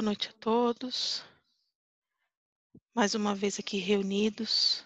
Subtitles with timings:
[0.00, 1.22] Boa noite a todos.
[2.94, 4.82] Mais uma vez aqui reunidos.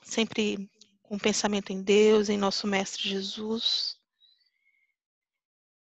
[0.00, 0.70] Sempre
[1.02, 3.98] com pensamento em Deus, em nosso Mestre Jesus.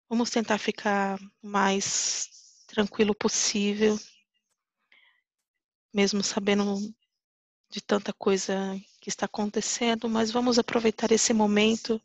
[0.08, 2.30] Vamos tentar ficar o mais
[2.68, 4.00] tranquilo possível,
[5.91, 6.94] mesmo sabendo
[7.72, 12.00] de tanta coisa que está acontecendo, mas vamos aproveitar esse momento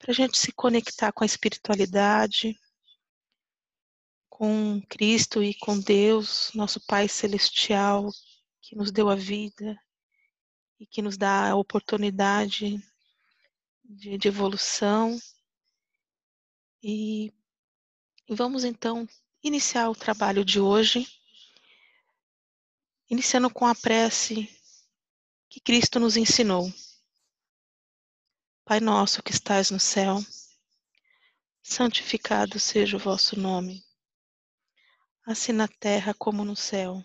[0.00, 2.58] para a gente se conectar com a espiritualidade,
[4.34, 8.10] com Cristo e com Deus, nosso Pai Celestial,
[8.62, 9.78] que nos deu a vida
[10.80, 12.82] e que nos dá a oportunidade
[13.84, 15.18] de, de evolução.
[16.82, 17.30] E,
[18.26, 19.06] vamos então
[19.44, 21.06] iniciar o trabalho de hoje,
[23.10, 24.48] iniciando com a prece
[25.50, 26.72] que Cristo nos ensinou.
[28.64, 30.24] Pai nosso que estais no céu,
[31.62, 33.84] santificado seja o vosso nome.
[35.24, 37.04] Assim na terra como no céu.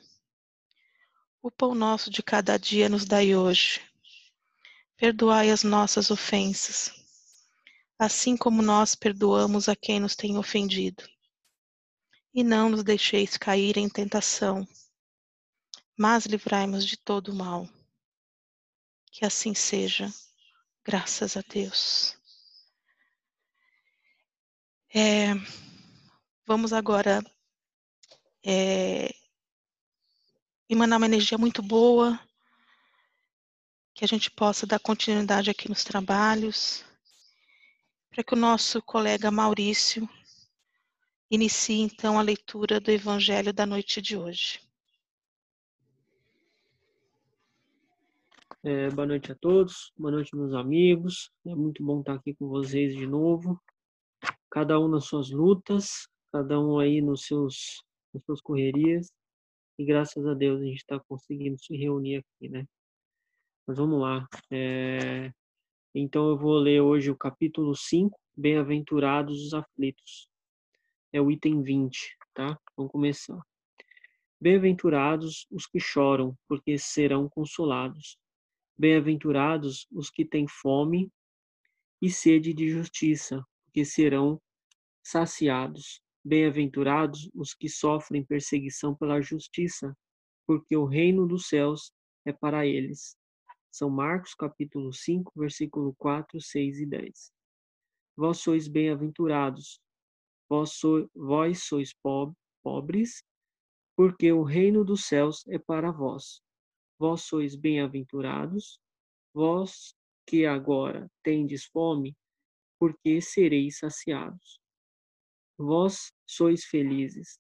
[1.42, 3.82] O pão nosso de cada dia nos dai hoje.
[4.96, 6.92] Perdoai as nossas ofensas,
[8.00, 11.04] assim como nós perdoamos a quem nos tem ofendido.
[12.34, 14.68] E não nos deixeis cair em tentação,
[15.96, 17.70] mas livrai-nos de todo o mal.
[19.12, 20.12] Que assim seja
[20.88, 22.18] Graças a Deus.
[24.96, 25.34] É,
[26.46, 27.22] vamos agora
[28.50, 29.14] é,
[30.70, 32.18] emanar uma energia muito boa,
[33.94, 36.86] que a gente possa dar continuidade aqui nos trabalhos,
[38.10, 40.08] para que o nosso colega Maurício
[41.30, 44.62] inicie então a leitura do Evangelho da noite de hoje.
[48.64, 51.32] É, boa noite a todos, boa noite, meus amigos.
[51.46, 53.62] É muito bom estar aqui com vocês de novo.
[54.50, 57.84] Cada um nas suas lutas, cada um aí nos seus,
[58.18, 59.12] nas suas correrias.
[59.78, 62.66] E graças a Deus a gente está conseguindo se reunir aqui, né?
[63.66, 64.28] Mas vamos lá.
[64.52, 65.32] É...
[65.94, 70.28] Então eu vou ler hoje o capítulo 5, Bem-aventurados os aflitos.
[71.12, 72.60] É o item 20, tá?
[72.76, 73.40] Vamos começar.
[74.40, 78.18] Bem-aventurados os que choram, porque serão consolados.
[78.78, 81.12] Bem-aventurados os que têm fome
[82.00, 84.40] e sede de justiça, porque serão
[85.04, 86.02] saciados.
[86.28, 89.98] Bem-aventurados os que sofrem perseguição pela justiça,
[90.46, 91.94] porque o reino dos céus
[92.26, 93.16] é para eles.
[93.72, 97.32] São Marcos capítulo 5, versículo 4, 6 e 10.
[98.18, 99.80] Vós sois bem-aventurados,
[100.50, 101.96] vós, so, vós sois
[102.62, 103.24] pobres,
[103.96, 106.42] porque o reino dos céus é para vós.
[107.00, 108.82] Vós sois bem-aventurados,
[109.34, 109.96] vós
[110.26, 112.18] que agora tendes fome,
[112.78, 114.60] porque sereis saciados.
[115.60, 117.40] Vós sois felizes,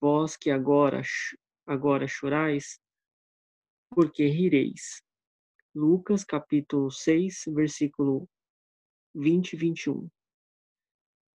[0.00, 1.00] vós que agora
[1.66, 2.78] agora chorais,
[3.90, 5.02] porque rireis.
[5.74, 8.28] Lucas capítulo 6, versículo
[9.14, 10.08] 20 e 21.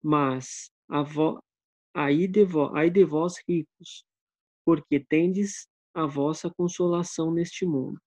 [0.03, 1.39] Mas a vo,
[1.95, 4.05] aí, de vo, aí de vós ricos,
[4.67, 7.99] porque tendes a vossa consolação neste mundo.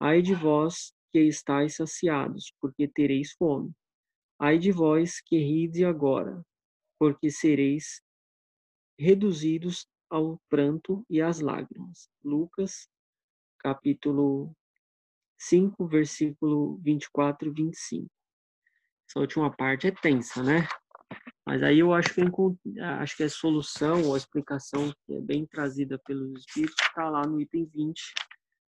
[0.00, 3.72] Ai de vós que estáis saciados, porque tereis fome.
[4.38, 6.42] Ai de vós que ride agora,
[6.98, 8.00] porque sereis
[8.98, 12.08] reduzidos ao pranto e às lágrimas.
[12.24, 12.88] Lucas,
[13.58, 14.54] capítulo
[15.38, 18.10] 5, versículo 24 e 25.
[19.08, 20.66] Essa última parte é tensa, né?
[21.46, 22.20] Mas aí eu acho que,
[22.80, 27.24] acho que a solução ou a explicação que é bem trazida pelos espíritos está lá
[27.24, 28.02] no item 20,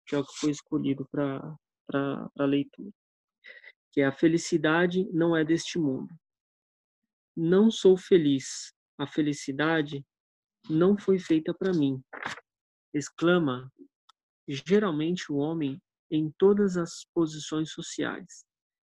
[0.05, 1.57] que é o que foi escolhido para
[2.37, 2.91] a leitura.
[3.93, 6.13] Que é a felicidade não é deste mundo.
[7.39, 8.73] Não sou feliz.
[8.97, 10.03] A felicidade
[10.67, 12.01] não foi feita para mim.
[12.91, 13.71] Exclama
[14.47, 15.79] geralmente o homem
[16.09, 18.43] em todas as posições sociais.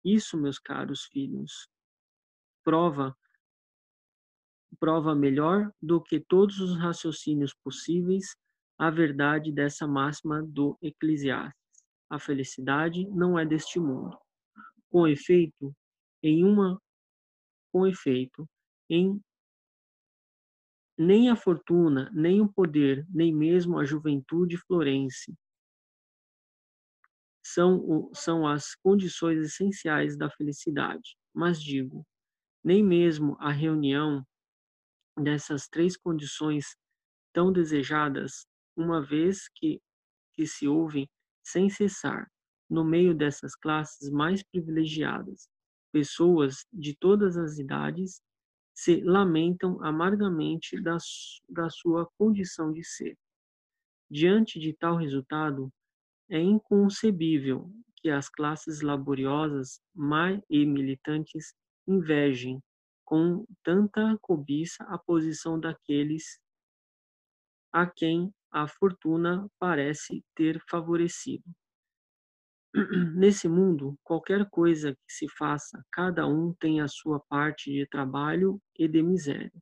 [0.04, 1.68] Isso, meus caros filhos,
[2.64, 3.16] prova
[4.80, 8.34] prova melhor do que todos os raciocínios possíveis
[8.76, 11.84] a verdade dessa máxima do Eclesiastes.
[12.10, 14.18] A felicidade não é deste mundo.
[14.90, 15.72] Com efeito,
[16.22, 16.82] em uma
[17.72, 18.46] com efeito,
[18.90, 19.20] em
[20.98, 25.34] nem a fortuna, nem o poder, nem mesmo a juventude florense
[27.42, 31.16] são, são as condições essenciais da felicidade.
[31.34, 32.06] Mas digo,
[32.64, 34.24] nem mesmo a reunião
[35.20, 36.76] dessas três condições
[37.34, 38.46] tão desejadas,
[38.76, 39.80] uma vez que,
[40.34, 41.08] que se ouvem
[41.44, 42.30] sem cessar,
[42.70, 45.48] no meio dessas classes mais privilegiadas,
[45.92, 48.20] pessoas de todas as idades
[48.74, 50.96] se lamentam amargamente da,
[51.48, 53.16] da sua condição de ser.
[54.10, 55.70] Diante de tal resultado,
[56.28, 59.80] é inconcebível que as classes laboriosas
[60.50, 61.54] e militantes
[61.86, 62.60] invejem
[63.04, 66.40] com tanta cobiça a posição daqueles
[67.72, 71.44] a quem a fortuna parece ter favorecido.
[73.14, 78.60] Nesse mundo, qualquer coisa que se faça, cada um tem a sua parte de trabalho
[78.78, 79.52] e de miséria,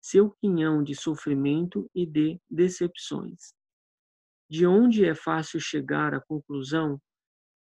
[0.00, 3.52] seu quinhão de sofrimento e de decepções.
[4.48, 7.00] De onde é fácil chegar à conclusão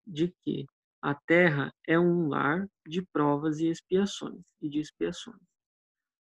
[0.07, 0.67] de que
[1.03, 5.43] a terra é um lar de provas e expiações e de expiações.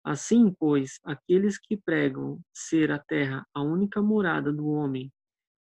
[0.04, 5.12] Assim, pois, aqueles que pregam ser a terra a única morada do homem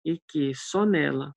[0.05, 1.35] e que só nela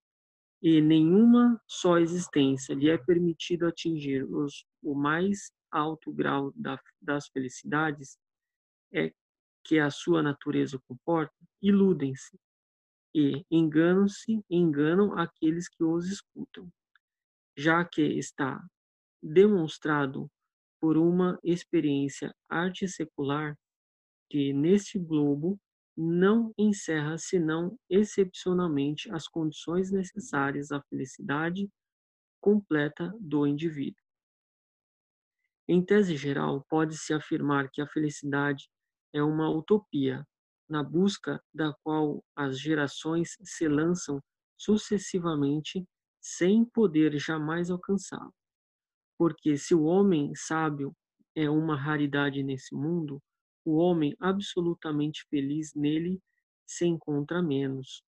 [0.62, 7.28] e nenhuma só existência lhe é permitido atingir os, o mais alto grau da, das
[7.30, 8.18] felicidades
[8.94, 9.12] é
[9.63, 12.40] que a sua natureza comporta, iludem-se
[13.13, 16.69] e enganam-se, enganam aqueles que os escutam,
[17.58, 18.63] já que está
[19.22, 20.30] demonstrado
[20.80, 23.56] por uma experiência arte secular
[24.30, 25.60] que neste globo
[25.96, 31.70] não encerra senão excepcionalmente as condições necessárias à felicidade
[32.40, 34.02] completa do indivíduo.
[35.68, 38.70] Em tese geral, pode-se afirmar que a felicidade
[39.14, 40.26] é uma utopia,
[40.70, 44.22] na busca da qual as gerações se lançam
[44.58, 45.86] sucessivamente
[46.22, 48.32] sem poder jamais alcançá-la.
[49.18, 50.96] Porque se o homem sábio
[51.36, 53.22] é uma raridade nesse mundo,
[53.66, 56.22] o homem absolutamente feliz nele
[56.66, 58.04] se encontra menos.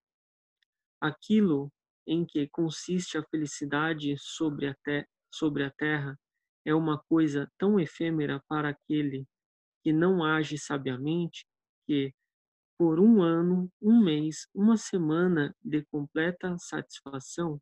[1.01, 1.71] Aquilo
[2.07, 6.19] em que consiste a felicidade sobre a, te sobre a terra
[6.65, 9.27] é uma coisa tão efêmera para aquele
[9.83, 11.45] que não age sabiamente
[11.85, 12.13] que,
[12.77, 17.61] por um ano, um mês, uma semana de completa satisfação,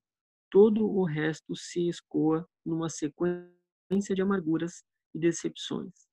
[0.52, 4.84] todo o resto se escoa numa sequência de amarguras
[5.16, 6.08] e decepções.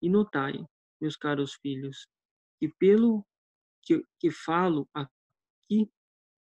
[0.00, 0.64] E notai,
[1.00, 2.06] meus caros filhos,
[2.60, 3.26] que pelo
[3.82, 5.90] que, que falo aqui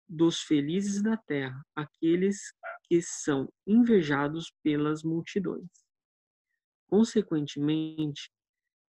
[0.08, 2.52] dos felizes da terra, aqueles
[2.84, 5.70] que são invejados pelas multidões.
[6.86, 8.30] Consequentemente,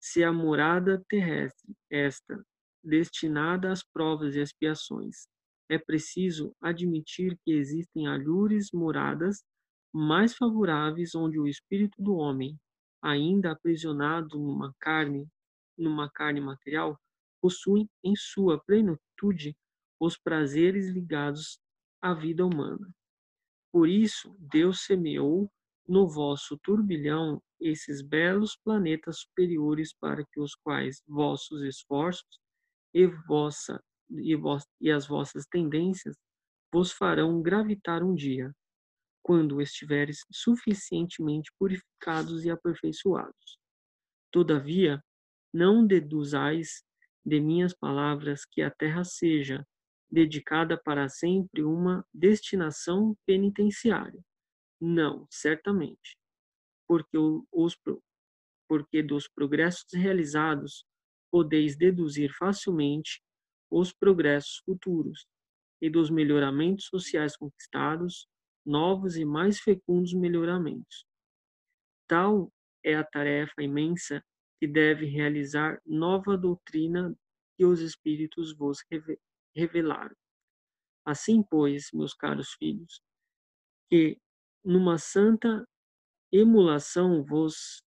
[0.00, 2.42] se a morada terrestre, esta,
[2.82, 5.28] destinada às provas e expiações,
[5.68, 9.44] é preciso admitir que existem alhures moradas
[9.92, 12.58] mais favoráveis onde o espírito do homem,
[13.02, 15.28] ainda aprisionado numa carne
[15.80, 16.98] numa carne material,
[17.40, 19.56] possuem em sua plenitude
[19.98, 21.58] os prazeres ligados
[22.02, 22.88] à vida humana.
[23.72, 25.50] Por isso, Deus semeou
[25.86, 32.38] no vosso turbilhão esses belos planetas superiores para que os quais vossos esforços
[32.94, 36.16] e, vossa, e, vos, e as vossas tendências
[36.72, 38.52] vos farão gravitar um dia,
[39.22, 43.58] quando estiveres suficientemente purificados e aperfeiçoados.
[44.32, 45.02] Todavia,
[45.52, 46.84] não deduzais
[47.24, 49.66] de minhas palavras que a terra seja
[50.10, 54.20] dedicada para sempre uma destinação penitenciária.
[54.80, 56.18] Não, certamente.
[56.88, 57.16] Porque,
[57.52, 57.78] os,
[58.68, 60.84] porque dos progressos realizados
[61.30, 63.22] podeis deduzir facilmente
[63.70, 65.26] os progressos futuros,
[65.80, 68.26] e dos melhoramentos sociais conquistados,
[68.66, 71.06] novos e mais fecundos melhoramentos.
[72.06, 72.52] Tal
[72.84, 74.22] é a tarefa imensa
[74.60, 77.16] que deve realizar nova doutrina
[77.56, 78.84] que os Espíritos vos
[79.56, 80.14] revelaram.
[81.02, 83.00] Assim, pois, meus caros filhos,
[83.88, 84.20] que
[84.62, 85.66] numa santa
[86.30, 87.82] emulação vos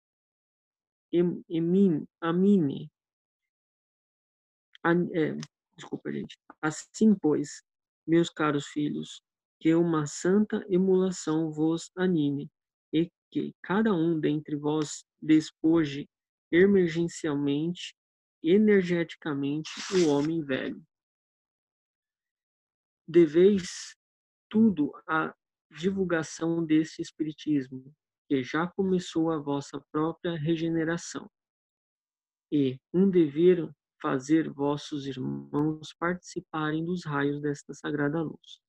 [1.12, 2.92] emine, amine,
[5.14, 5.36] é,
[5.76, 6.38] desculpa, gente.
[6.62, 7.64] Assim, pois,
[8.08, 9.24] meus caros filhos,
[9.60, 12.48] que uma santa emulação vos anime,
[12.94, 16.08] e que cada um dentre vós despoje
[16.52, 17.96] emergencialmente,
[18.44, 20.84] energeticamente o homem velho.
[23.08, 23.96] Deveis
[24.50, 25.36] tudo à
[25.72, 27.94] divulgação desse espiritismo,
[28.28, 31.30] que já começou a vossa própria regeneração.
[32.52, 33.70] E um dever
[34.02, 38.60] fazer vossos irmãos participarem dos raios desta sagrada luz.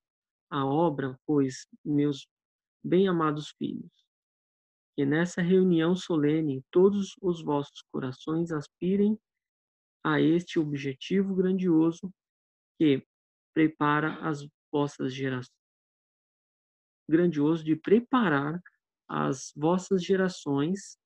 [0.50, 2.26] A obra, pois, meus
[2.84, 3.90] bem-amados filhos,
[4.96, 9.18] que nessa reunião solene todos os vossos corações aspirem
[10.04, 12.12] a este objetivo grandioso
[12.78, 13.04] que
[13.54, 15.60] prepara as vossas gerações
[17.10, 18.62] grandioso de preparar
[19.08, 20.96] as vossas gerações,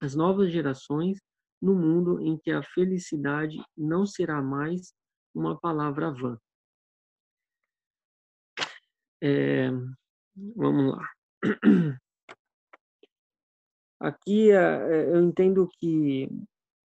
[0.00, 1.18] as novas gerações
[1.60, 4.92] no mundo em que a felicidade não será mais
[5.34, 6.38] uma palavra vã.
[9.22, 9.70] É,
[10.54, 11.10] vamos lá.
[13.98, 16.28] Aqui é, eu entendo que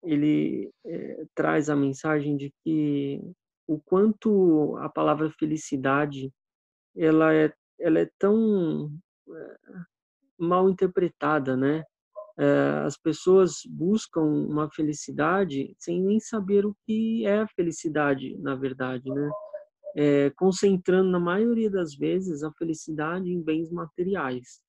[0.02, 3.20] ele é, traz a mensagem de que
[3.66, 6.32] o quanto a palavra felicidade
[6.96, 8.90] ela é, ela é tão
[9.28, 9.56] é,
[10.38, 11.84] mal interpretada, né?
[12.84, 19.30] As pessoas buscam uma felicidade sem nem saber o que é felicidade, na verdade, né?
[19.94, 24.62] É, concentrando na maioria das vezes a felicidade em bens materiais.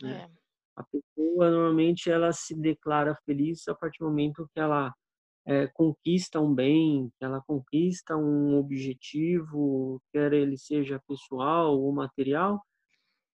[0.00, 0.22] Né?
[0.22, 0.39] É.
[0.76, 4.92] A pessoa normalmente ela se declara feliz a partir do momento que ela
[5.46, 12.62] é, conquista um bem, que ela conquista um objetivo, quer ele seja pessoal ou material,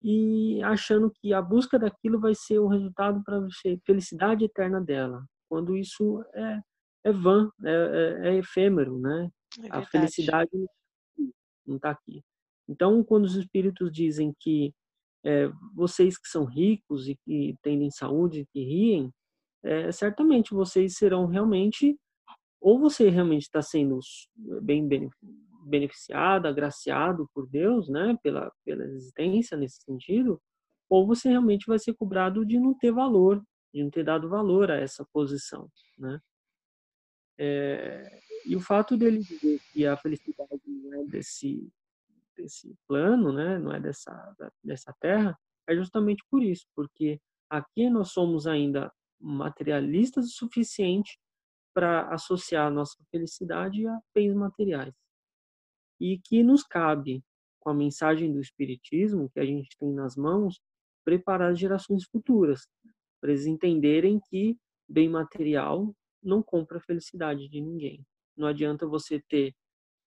[0.02, 5.26] e achando que a busca daquilo vai ser o resultado para você, felicidade eterna dela,
[5.50, 6.60] quando isso é,
[7.06, 9.30] é vã, é, é, é efêmero, né?
[9.64, 10.50] É a felicidade
[11.66, 12.24] não está aqui.
[12.68, 14.74] Então, quando os espíritos dizem que
[15.26, 19.12] é, vocês que são ricos e que têm saúde que riem,
[19.64, 21.98] é, certamente vocês serão realmente,
[22.62, 24.00] ou você realmente está sendo
[24.62, 24.88] bem
[25.66, 30.40] beneficiado, agraciado por Deus, né, pela, pela existência nesse sentido,
[30.88, 34.70] ou você realmente vai ser cobrado de não ter valor, de não ter dado valor
[34.70, 35.68] a essa posição,
[35.98, 36.20] né.
[37.38, 41.68] É, e o fato dele dizer que a felicidade não é desse,
[42.36, 45.38] desse plano, né, não é dessa, dessa terra,
[45.68, 51.18] é justamente por isso, porque aqui nós somos ainda materialistas o suficiente
[51.74, 54.94] para associar a nossa felicidade a bens materiais.
[56.00, 57.24] E que nos cabe,
[57.60, 60.60] com a mensagem do Espiritismo que a gente tem nas mãos,
[61.04, 62.68] preparar as gerações futuras,
[63.20, 68.06] para eles entenderem que bem material não compra a felicidade de ninguém.
[68.38, 69.54] Não adianta você ter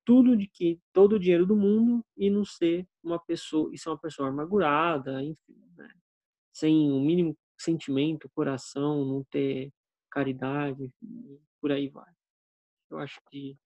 [0.06, 3.90] tudo de que todo o dinheiro do mundo e não ser uma pessoa e ser
[3.90, 5.92] uma pessoa amargurada, enfim, né?
[6.54, 9.74] sem o mínimo sentimento, coração, não ter
[10.10, 10.94] caridade,
[11.60, 12.14] por aí vai.
[12.90, 13.58] Eu acho que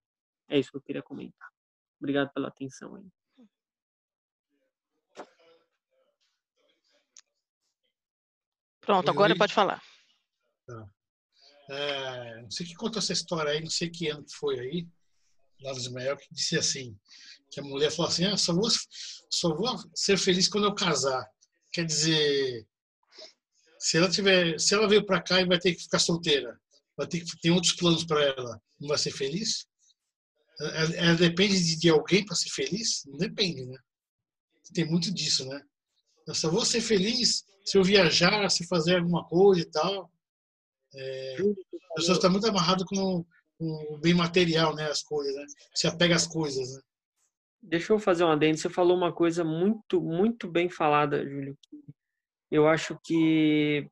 [0.47, 1.49] é isso que eu queria comentar.
[1.99, 3.05] Obrigado pela atenção aí.
[8.81, 9.79] Pronto, agora pode falar.
[10.65, 10.89] Tá.
[11.69, 14.87] É, não sei que contou essa história aí, não sei que ano que foi aí,
[15.61, 16.97] lá no Ismael, que disse assim,
[17.51, 18.69] que a mulher falou assim, ah, só, vou,
[19.29, 21.25] só vou ser feliz quando eu casar.
[21.71, 22.65] Quer dizer,
[23.79, 26.59] se ela tiver, se ela veio para cá e vai ter que ficar solteira,
[26.97, 29.65] vai ter que ter outros planos para ela, não vai ser feliz?
[30.59, 33.03] Ela, ela depende de, de alguém para ser feliz?
[33.05, 33.77] Não depende, né?
[34.73, 35.61] Tem muito disso, né?
[36.27, 40.11] Eu só vou ser feliz se eu viajar, se fazer alguma coisa e tal.
[40.93, 41.37] É,
[41.91, 43.25] a pessoa está muito amarrada com,
[44.01, 44.85] bem material, né?
[44.89, 45.45] As coisas, né?
[45.75, 46.81] Se apega às coisas, né?
[47.61, 48.57] Deixa eu fazer um adendo.
[48.57, 51.57] Você falou uma coisa muito, muito bem falada, Júlio.
[52.49, 53.87] Eu acho que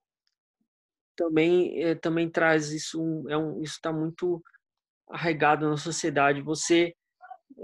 [1.16, 4.42] também é, também traz isso é um isso está muito
[5.10, 6.42] arraigado na sociedade.
[6.42, 6.94] Você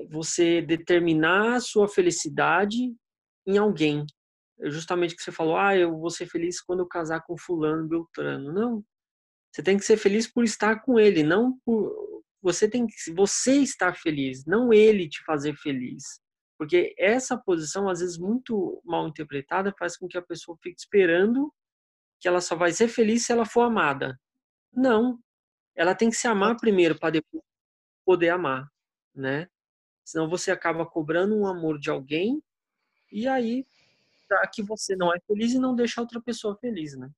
[0.10, 2.94] você determinar a sua felicidade
[3.46, 4.06] em alguém.
[4.60, 7.88] É justamente que você falou, ah, eu vou ser feliz quando eu casar com fulano,
[7.88, 8.52] beltrano.
[8.54, 8.84] Não.
[9.54, 13.58] Você tem que ser feliz por estar com ele, não por você tem que você
[13.60, 16.20] estar feliz, não ele te fazer feliz.
[16.58, 21.54] Porque essa posição às vezes muito mal interpretada faz com que a pessoa fique esperando
[22.20, 24.20] que ela só vai ser feliz se ela for amada.
[24.74, 25.20] Não.
[25.76, 27.44] Ela tem que se amar primeiro para depois
[28.06, 28.68] poder amar,
[29.16, 29.48] né?
[30.04, 32.44] Senão você acaba cobrando um amor de alguém
[33.12, 33.66] e aí
[34.52, 37.10] que você não é feliz e não deixa outra pessoa feliz, né?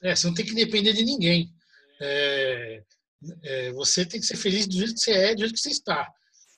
[0.00, 1.52] É, você não tem que depender de ninguém.
[2.00, 2.82] É,
[3.42, 5.70] é, você tem que ser feliz do jeito que você é, do jeito que você
[5.70, 6.12] está.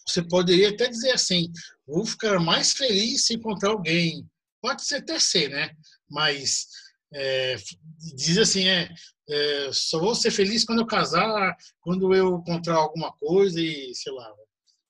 [0.07, 1.53] Você poderia até dizer assim:
[1.87, 4.27] vou ficar mais feliz se encontrar alguém.
[4.61, 5.71] Pode ser até ser, né?
[6.09, 6.67] Mas
[7.13, 7.57] é,
[8.15, 8.93] diz assim: é,
[9.29, 14.13] é, só vou ser feliz quando eu casar, quando eu encontrar alguma coisa e sei
[14.13, 14.33] lá.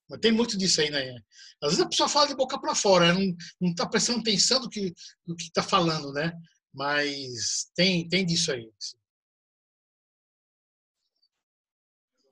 [0.09, 1.17] Mas tem muito disso aí, né?
[1.63, 4.69] Às vezes a pessoa fala de boca para fora, não, não está prestando atenção no
[4.69, 4.93] que
[5.27, 6.33] no que está falando, né?
[6.73, 8.69] Mas tem tem disso aí.
[8.79, 9.04] Assim.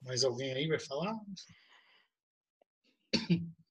[0.03, 1.15] Mais alguém aí vai falar?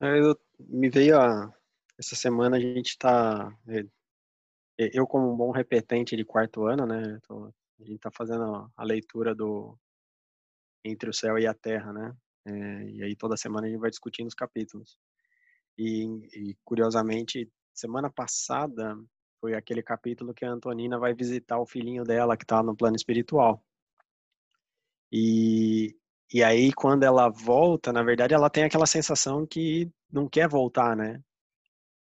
[0.01, 1.53] É, eu, me veio a.
[1.99, 3.57] Essa semana a gente está.
[3.69, 7.19] É, eu, como um bom repetente de quarto ano, né?
[7.23, 9.79] Tô, a gente está fazendo a leitura do
[10.85, 12.17] Entre o Céu e a Terra, né?
[12.45, 14.99] É, e aí toda semana a gente vai discutindo os capítulos.
[15.79, 18.99] E, e, curiosamente, semana passada
[19.41, 22.97] foi aquele capítulo que a Antonina vai visitar o filhinho dela que está no plano
[22.97, 23.65] espiritual.
[25.11, 25.97] E,
[26.33, 30.97] e aí, quando ela volta, na verdade, ela tem aquela sensação que não quer voltar,
[30.97, 31.23] né?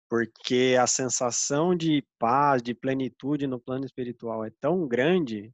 [0.09, 5.53] Porque a sensação de paz, de plenitude no plano espiritual é tão grande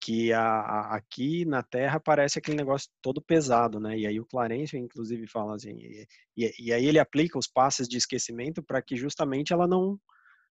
[0.00, 3.98] que a, a, aqui na Terra parece aquele negócio todo pesado, né?
[3.98, 7.88] E aí o Clarence, inclusive, fala assim, e, e, e aí ele aplica os passes
[7.88, 9.98] de esquecimento para que justamente ela não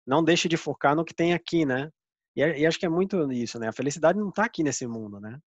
[0.05, 1.91] não deixe de focar no que tem aqui, né?
[2.35, 3.67] E, e acho que é muito isso, né?
[3.69, 5.39] A felicidade não está aqui nesse mundo, né?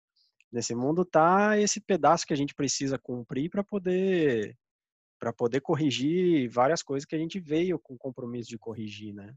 [0.52, 4.56] Nesse mundo tá esse pedaço que a gente precisa cumprir para poder
[5.18, 9.34] para poder corrigir várias coisas que a gente veio com compromisso de corrigir, né?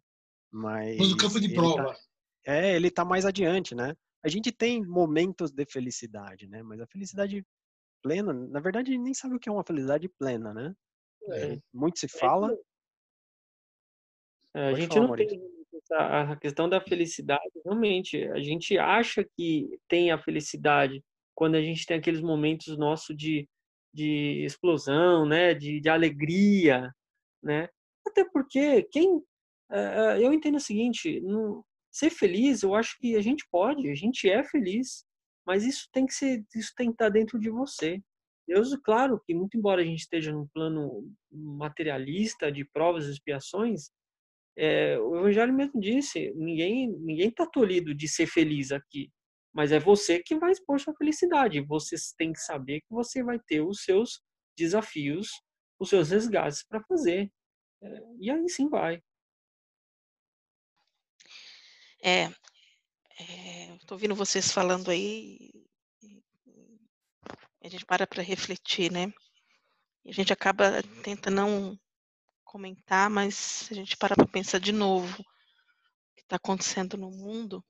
[0.50, 1.84] Mas no campo de ele prova.
[1.84, 2.00] Tá,
[2.46, 3.94] é, ele tá mais adiante, né?
[4.24, 6.64] A gente tem momentos de felicidade, né?
[6.64, 7.46] Mas a felicidade
[8.02, 10.74] plena, na verdade, nem sabe o que é uma felicidade plena, né?
[11.32, 11.60] É.
[11.74, 12.58] Muito se fala.
[14.54, 15.38] É, a gente falar, não Maurício.
[15.38, 15.53] tem
[15.92, 21.04] a questão da felicidade, realmente, a gente acha que tem a felicidade
[21.36, 23.48] quando a gente tem aqueles momentos nossos de,
[23.94, 26.94] de explosão, né, de, de alegria,
[27.42, 27.68] né?
[28.06, 33.22] Até porque quem uh, eu entendo o seguinte, não, ser feliz, eu acho que a
[33.22, 35.06] gente pode, a gente é feliz,
[35.46, 38.02] mas isso tem que ser, isso tem que estar dentro de você.
[38.48, 43.90] Deus, claro que muito embora a gente esteja num plano materialista de provas e expiações,
[44.58, 49.12] é, o Evangelho mesmo disse: ninguém ninguém está tolhido de ser feliz aqui,
[49.54, 51.62] mas é você que vai expor sua felicidade.
[51.62, 54.22] Você tem que saber que você vai ter os seus
[54.58, 55.28] desafios,
[55.80, 57.32] os seus resgates para fazer.
[57.82, 59.02] É, e aí sim vai.
[62.04, 62.26] É,
[63.20, 65.52] é estou ouvindo vocês falando aí,
[67.64, 69.12] a gente para para refletir, né?
[70.06, 71.80] A gente acaba tentando não
[72.54, 77.10] comentar, mas se a gente parar para pensar de novo o que está acontecendo no
[77.10, 77.66] mundo,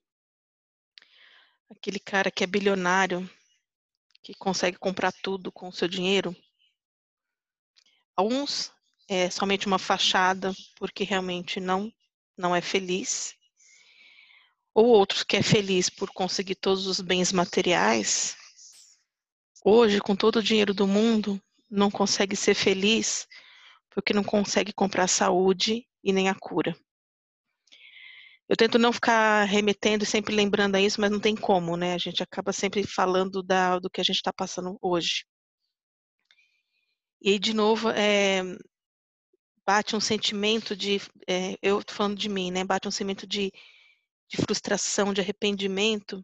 [1.72, 3.30] aquele cara que é bilionário,
[4.22, 6.36] que consegue comprar tudo com o seu dinheiro,
[8.14, 8.74] alguns
[9.08, 11.90] é somente uma fachada, porque realmente não
[12.36, 13.36] não é feliz,
[14.74, 18.36] ou outros que é feliz por conseguir todos os bens materiais,
[19.64, 23.30] hoje com todo o dinheiro do mundo não consegue ser feliz
[23.94, 26.76] porque não consegue comprar a saúde e nem a cura.
[28.50, 31.94] Eu tento não ficar remetendo e sempre lembrando a isso, mas não tem como, né?
[31.94, 35.26] A gente acaba sempre falando da, do que a gente está passando hoje.
[37.22, 38.42] E aí, de novo, é,
[39.66, 41.00] bate um sentimento de.
[41.28, 42.64] É, eu estou falando de mim, né?
[42.66, 43.52] Bate um sentimento de,
[44.30, 46.24] de frustração, de arrependimento,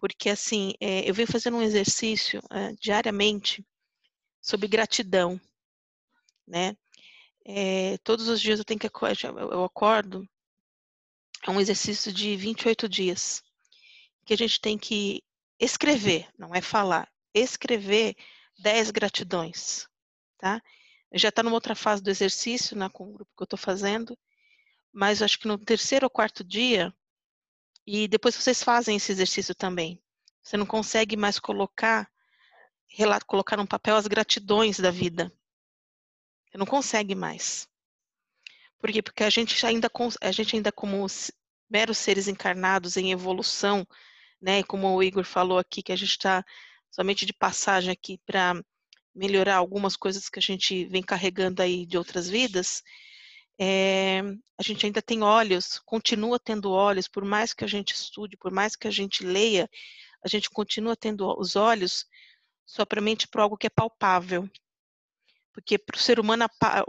[0.00, 3.64] porque, assim, é, eu venho fazendo um exercício é, diariamente
[4.40, 5.40] sobre gratidão
[6.48, 6.76] né?
[7.44, 10.28] É, todos os dias eu tenho que eu acordo,
[11.46, 13.42] é um exercício de 28 dias,
[14.26, 15.22] que a gente tem que
[15.58, 18.16] escrever, não é falar, escrever
[18.58, 19.86] 10 gratidões,
[20.36, 20.60] tá?
[21.14, 24.18] Já está numa outra fase do exercício, né, com o grupo que eu estou fazendo,
[24.92, 26.92] mas acho que no terceiro ou quarto dia,
[27.86, 30.02] e depois vocês fazem esse exercício também,
[30.42, 32.10] você não consegue mais colocar,
[33.26, 35.32] colocar num papel as gratidões da vida,
[36.50, 37.68] você não consegue mais.
[38.78, 39.02] Por quê?
[39.02, 41.06] Porque a gente ainda, a gente ainda como
[41.68, 43.86] meros seres encarnados em evolução,
[44.40, 44.62] né?
[44.62, 46.44] Como o Igor falou aqui, que a gente está
[46.90, 48.62] somente de passagem aqui para
[49.14, 52.82] melhorar algumas coisas que a gente vem carregando aí de outras vidas,
[53.58, 54.20] é,
[54.56, 58.52] a gente ainda tem olhos, continua tendo olhos, por mais que a gente estude, por
[58.52, 59.68] mais que a gente leia,
[60.22, 62.06] a gente continua tendo os olhos
[62.64, 64.48] só para mente para algo que é palpável,
[65.58, 66.84] porque para o ser humano a,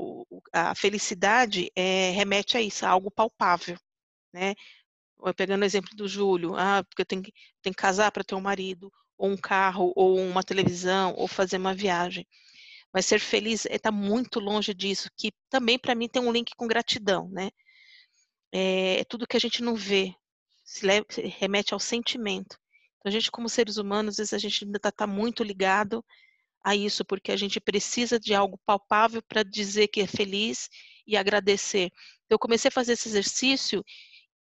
[0.53, 3.75] a felicidade é, remete a isso, a algo palpável,
[4.31, 4.53] né?
[5.35, 7.33] Pegando o exemplo do Júlio, ah, porque tenho que
[7.75, 12.27] casar para ter um marido, ou um carro, ou uma televisão, ou fazer uma viagem.
[12.93, 16.67] Mas ser feliz está muito longe disso, que também para mim tem um link com
[16.67, 17.49] gratidão, né?
[18.51, 20.13] É, é tudo que a gente não vê,
[20.63, 22.55] se, leva, se remete ao sentimento.
[22.99, 26.05] Então, a gente, como seres humanos, às vezes a gente ainda está tá muito ligado
[26.63, 30.69] a isso, porque a gente precisa de algo palpável para dizer que é feliz
[31.05, 31.91] e agradecer.
[32.29, 33.83] Eu comecei a fazer esse exercício,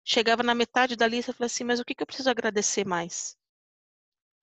[0.03, 2.85] chegava na metade da lista e falei assim, mas o que, que eu preciso agradecer
[2.85, 3.37] mais?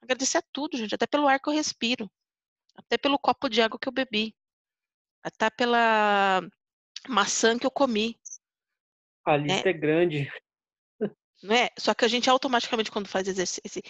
[0.03, 2.11] Agradecer a tudo, gente, até pelo ar que eu respiro,
[2.77, 4.35] até pelo copo de água que eu bebi,
[5.23, 6.43] até pela
[7.09, 8.19] maçã que eu comi.
[9.25, 9.55] A né?
[9.55, 10.33] lista é, é grande.
[11.43, 11.69] Não é?
[11.79, 13.83] Só que a gente automaticamente, quando faz exercício,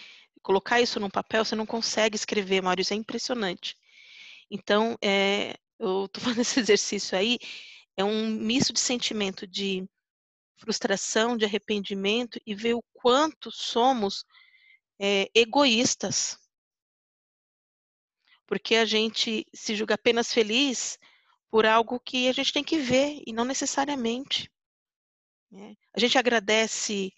[0.45, 3.77] colocar isso num papel, você não consegue escrever, Maurício, é impressionante.
[4.51, 7.39] Então, é, eu estou fazendo esse exercício aí,
[7.97, 9.89] é um misto de sentimento de
[10.57, 14.25] frustração, de arrependimento e ver o quanto somos
[15.01, 16.39] é, egoístas,
[18.47, 20.99] porque a gente se julga apenas feliz
[21.51, 24.51] por algo que a gente tem que ver e não necessariamente.
[25.51, 25.75] Né?
[25.95, 27.13] A gente agradece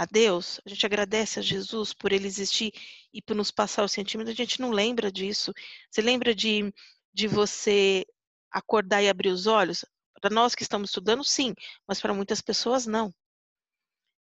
[0.00, 2.72] a Deus, a gente agradece a Jesus por ele existir
[3.12, 5.52] e por nos passar o sentimento, a gente não lembra disso.
[5.90, 6.72] Você lembra de,
[7.12, 8.06] de você
[8.50, 9.84] acordar e abrir os olhos?
[10.18, 11.54] Para nós que estamos estudando, sim,
[11.86, 13.12] mas para muitas pessoas, não.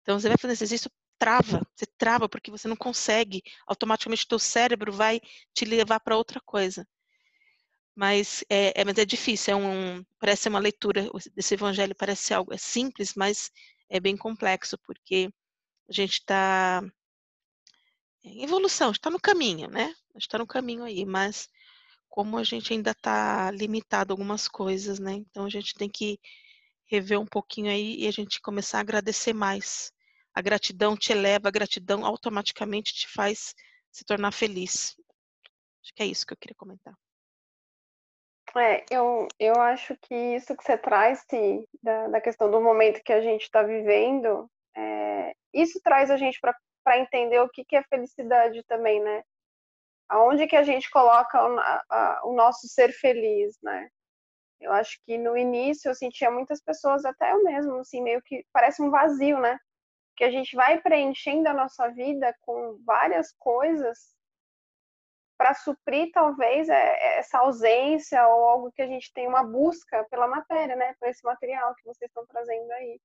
[0.02, 4.40] Então, você vai fazer exercício, trava, você trava porque você não consegue, automaticamente o teu
[4.40, 5.22] cérebro vai
[5.54, 6.86] te levar para outra coisa.
[7.96, 12.54] Mas é, é, mas é difícil, é um, parece uma leitura desse evangelho, parece algo
[12.54, 13.50] é simples, mas
[13.90, 15.32] é bem complexo, porque
[15.90, 16.82] a gente está
[18.24, 19.94] em evolução, está no caminho, né?
[20.16, 21.50] Está no caminho aí, mas
[22.08, 25.14] como a gente ainda está limitado a algumas coisas, né?
[25.14, 26.20] Então a gente tem que
[26.86, 29.92] rever um pouquinho aí e a gente começar a agradecer mais.
[30.34, 33.56] A gratidão te eleva, a gratidão automaticamente te faz
[33.92, 34.96] se tornar feliz.
[35.84, 36.94] Acho que é isso que eu queria comentar.
[38.58, 43.04] É, eu, eu acho que isso que você traz, sim, da, da questão do momento
[43.04, 45.19] que a gente está vivendo, é,
[45.54, 46.40] isso traz a gente
[46.84, 49.24] para entender o que, que é felicidade também, né?
[50.08, 53.90] Aonde que a gente coloca o, a, o nosso ser feliz, né?
[54.60, 58.46] Eu acho que no início eu sentia muitas pessoas, até eu mesmo, assim, meio que
[58.52, 59.58] parece um vazio, né?
[60.18, 64.20] Que a gente vai preenchendo a nossa vida com várias coisas
[65.40, 70.04] para suprir talvez é, é, essa ausência ou algo que a gente tem uma busca
[70.10, 73.00] pela matéria, né, por esse material que vocês estão trazendo aí.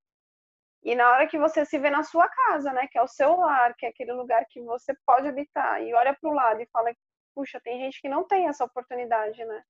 [0.85, 3.37] E na hora que você se vê na sua casa, né, que é o seu
[3.37, 6.67] lar, que é aquele lugar que você pode habitar, e olha para o lado e
[6.67, 6.95] fala,
[7.35, 9.65] puxa, tem gente que não tem essa oportunidade, né?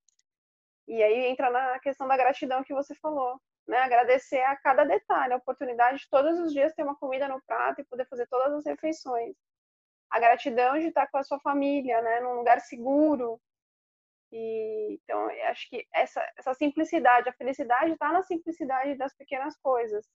[0.88, 3.78] E aí entra na questão da gratidão que você falou, né?
[3.78, 7.80] Agradecer a cada detalhe, a oportunidade de todos os dias ter uma comida no prato
[7.80, 9.36] e poder fazer todas as refeições
[10.14, 13.40] a gratidão de estar com a sua família, né, num lugar seguro.
[14.30, 20.06] E, então, acho que essa, essa simplicidade, a felicidade está na simplicidade das pequenas coisas.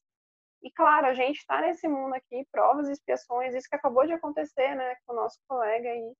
[0.61, 4.13] E, claro, a gente está nesse mundo aqui, provas e expiações, isso que acabou de
[4.13, 6.13] acontecer, né, com o nosso colega aí.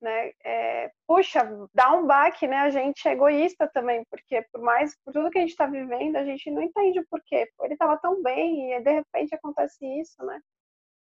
[0.00, 1.40] Né, é, puxa,
[1.74, 2.56] dá um baque, né?
[2.56, 6.16] A gente é egoísta também, porque por mais, por tudo que a gente está vivendo,
[6.16, 7.50] a gente não entende o porquê.
[7.60, 10.40] Ele estava tão bem e de repente acontece isso, né?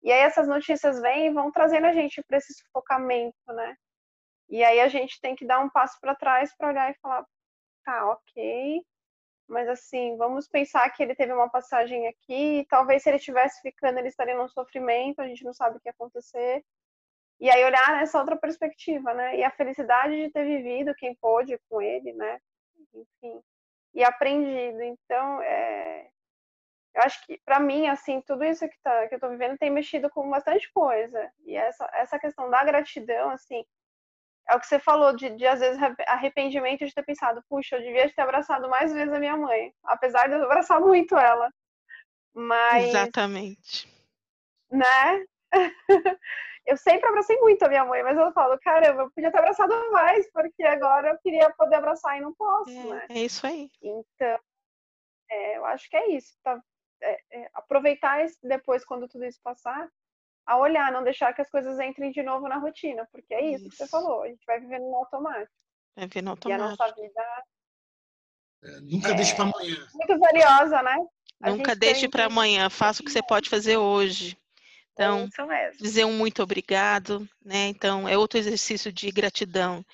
[0.02, 3.76] E aí essas notícias vêm e vão trazendo a gente para esse sufocamento, né?
[4.48, 7.26] E aí a gente tem que dar um passo para trás para olhar e falar,
[7.84, 8.82] tá, ok,
[9.48, 13.98] mas assim, vamos pensar que ele teve uma passagem aqui, talvez se ele estivesse ficando,
[13.98, 16.64] ele estaria num sofrimento, a gente não sabe o que ia acontecer.
[17.40, 19.36] E aí olhar nessa outra perspectiva, né?
[19.38, 22.40] E a felicidade de ter vivido quem pôde com ele, né?
[22.94, 23.40] Enfim,
[23.94, 24.82] e aprendido.
[24.82, 26.10] Então, é,
[26.94, 29.70] eu acho que para mim assim tudo isso que, tá, que eu estou vivendo tem
[29.70, 33.64] mexido com bastante coisa e essa essa questão da gratidão assim
[34.48, 37.82] é o que você falou de, de às vezes arrependimento de ter pensado puxa eu
[37.82, 41.50] devia ter abraçado mais vezes a minha mãe apesar de eu abraçar muito ela
[42.34, 43.88] mas exatamente
[44.70, 45.24] né
[46.68, 49.72] eu sempre abracei muito a minha mãe, mas eu falo, caramba, eu podia ter abraçado
[49.90, 53.06] mais, porque agora eu queria poder abraçar e não posso, é, né?
[53.08, 53.70] É isso aí.
[53.82, 54.38] Então,
[55.30, 56.36] é, eu acho que é isso.
[56.44, 56.60] Tá,
[57.02, 59.88] é, é, aproveitar esse, depois, quando tudo isso passar,
[60.48, 63.66] a olhar, não deixar que as coisas entrem de novo na rotina, porque é isso,
[63.66, 63.70] isso.
[63.70, 65.52] que você falou, a gente vai vivendo no automático.
[65.94, 66.62] Vai vivendo no automático.
[66.62, 67.44] E a nossa vida.
[68.64, 69.88] É, nunca deixe para amanhã.
[69.92, 71.06] Muito valiosa, né?
[71.42, 74.38] A nunca deixe para amanhã, faça o que você pode fazer hoje.
[74.94, 75.28] Então,
[75.78, 77.68] dizer um muito obrigado, né?
[77.68, 79.84] Então, é outro exercício de gratidão.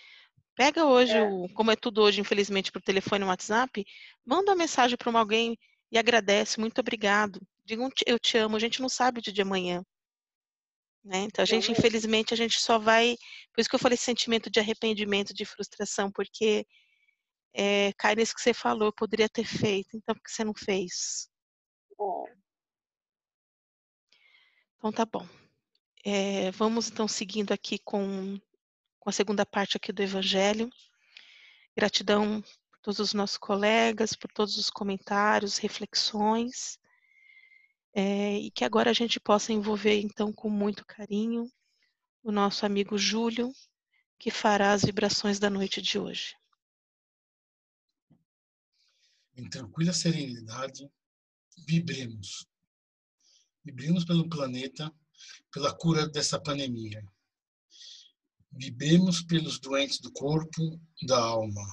[0.55, 1.23] Pega hoje, é.
[1.23, 3.85] O, como é tudo hoje, infelizmente, por telefone e WhatsApp,
[4.25, 5.59] manda uma mensagem para alguém
[5.91, 7.41] e agradece, muito obrigado.
[7.65, 9.85] Diga um eu te amo, a gente não sabe o dia de amanhã.
[11.05, 11.25] Né?
[11.25, 13.17] Então, a gente, infelizmente, a gente só vai.
[13.53, 16.67] Por isso que eu falei sentimento de arrependimento, de frustração, porque
[17.53, 20.55] é, cai nisso que você falou, eu poderia ter feito, então por que você não
[20.55, 21.29] fez?
[24.77, 25.27] Então tá bom.
[26.05, 28.39] É, vamos então seguindo aqui com,
[28.99, 30.71] com a segunda parte aqui do Evangelho.
[31.77, 32.43] Gratidão
[32.83, 36.79] todos os nossos colegas, por todos os comentários, reflexões,
[37.95, 41.51] é, e que agora a gente possa envolver, então, com muito carinho,
[42.23, 43.53] o nosso amigo Júlio,
[44.19, 46.35] que fará as vibrações da noite de hoje.
[49.37, 50.89] Em tranquila serenidade,
[51.67, 52.47] vibremos.
[53.65, 54.93] Vibremos pelo planeta,
[55.53, 57.03] pela cura dessa pandemia.
[58.53, 61.65] Vibremos pelos doentes do corpo da alma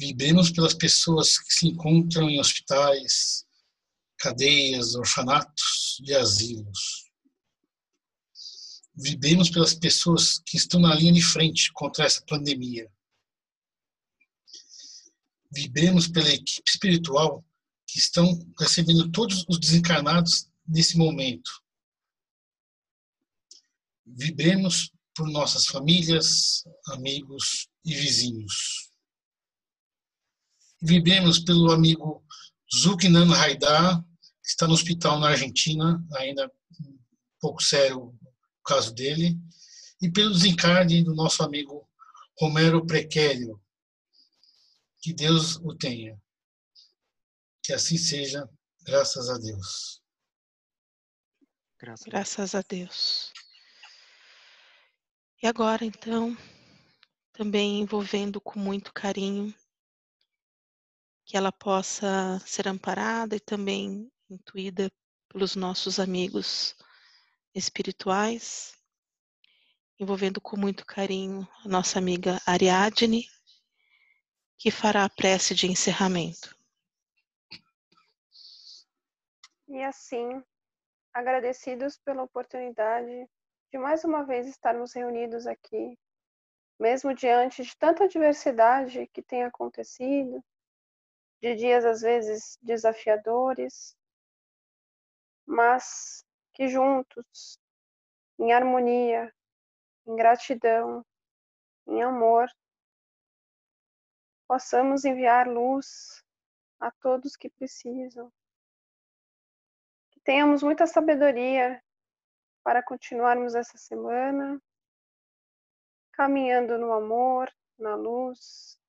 [0.00, 3.44] Vivemos pelas pessoas que se encontram em hospitais,
[4.20, 7.10] cadeias, orfanatos e asilos.
[8.94, 12.90] Vivemos pelas pessoas que estão na linha de frente contra essa pandemia.
[15.50, 17.44] Vivemos pela equipe espiritual
[17.86, 21.50] que estão recebendo todos os desencarnados nesse momento.
[24.06, 28.90] Vibremos por nossas famílias, amigos e vizinhos.
[30.80, 32.24] Vibremos pelo amigo
[32.72, 34.04] Zulkinan Haidar,
[34.50, 36.46] está no hospital na Argentina, ainda
[36.80, 36.98] um
[37.40, 39.38] pouco sério o caso dele,
[40.02, 41.88] e pelo desencarne do nosso amigo
[42.38, 43.60] Romero Prequério.
[45.00, 46.20] Que Deus o tenha.
[47.62, 48.48] Que assim seja,
[48.82, 50.02] graças a Deus.
[51.78, 53.32] Graças, graças a Deus.
[55.42, 56.36] E agora, então,
[57.32, 59.54] também envolvendo com muito carinho
[61.24, 64.90] que ela possa ser amparada e também intuída
[65.28, 66.76] pelos nossos amigos
[67.54, 68.72] espirituais,
[69.98, 73.28] envolvendo com muito carinho a nossa amiga Ariadne,
[74.56, 76.56] que fará a prece de encerramento.
[79.68, 80.42] E assim,
[81.12, 83.28] agradecidos pela oportunidade
[83.72, 85.96] de mais uma vez estarmos reunidos aqui,
[86.78, 90.42] mesmo diante de tanta diversidade que tem acontecido,
[91.40, 93.96] de dias às vezes desafiadores,
[95.50, 97.58] mas que juntos,
[98.38, 99.34] em harmonia,
[100.06, 101.04] em gratidão,
[101.88, 102.48] em amor,
[104.46, 106.24] possamos enviar luz
[106.78, 108.32] a todos que precisam.
[110.12, 111.82] Que tenhamos muita sabedoria
[112.62, 114.62] para continuarmos essa semana
[116.12, 118.80] caminhando no amor, na luz,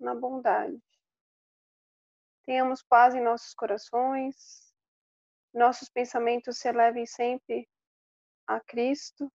[0.00, 0.82] na bondade.
[2.44, 4.67] Tenhamos paz em nossos corações,
[5.52, 7.68] nossos pensamentos se elevem sempre
[8.46, 9.30] a Cristo,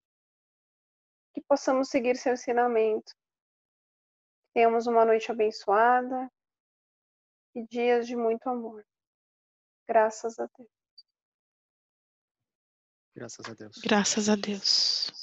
[1.33, 3.13] que possamos seguir seu ensinamento.
[4.53, 6.31] Tenhamos uma noite abençoada
[7.55, 8.85] e dias de muito amor.
[9.87, 10.69] Graças a Deus.
[13.15, 13.77] Graças a Deus.
[13.83, 15.22] Graças a Deus.